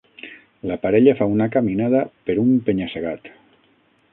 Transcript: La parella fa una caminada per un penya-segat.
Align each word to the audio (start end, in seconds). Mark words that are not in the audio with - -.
La 0.69 0.77
parella 0.85 1.13
fa 1.19 1.27
una 1.33 1.47
caminada 1.57 2.01
per 2.31 2.37
un 2.45 2.51
penya-segat. 2.71 3.31